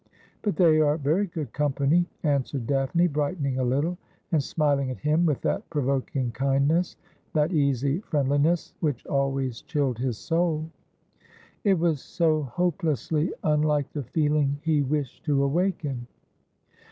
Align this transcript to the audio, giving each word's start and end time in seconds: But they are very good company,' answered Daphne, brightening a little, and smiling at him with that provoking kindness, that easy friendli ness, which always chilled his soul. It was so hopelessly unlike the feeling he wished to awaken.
But 0.41 0.55
they 0.55 0.79
are 0.81 0.97
very 0.97 1.27
good 1.27 1.53
company,' 1.53 2.07
answered 2.23 2.65
Daphne, 2.65 3.05
brightening 3.05 3.59
a 3.59 3.63
little, 3.63 3.99
and 4.31 4.41
smiling 4.43 4.89
at 4.89 4.97
him 4.97 5.27
with 5.27 5.41
that 5.41 5.69
provoking 5.69 6.31
kindness, 6.31 6.95
that 7.33 7.51
easy 7.51 7.99
friendli 7.99 8.39
ness, 8.41 8.73
which 8.79 9.05
always 9.05 9.61
chilled 9.61 9.99
his 9.99 10.17
soul. 10.17 10.71
It 11.63 11.77
was 11.77 12.01
so 12.01 12.41
hopelessly 12.41 13.31
unlike 13.43 13.93
the 13.93 14.01
feeling 14.01 14.57
he 14.63 14.81
wished 14.81 15.23
to 15.25 15.43
awaken. 15.43 16.07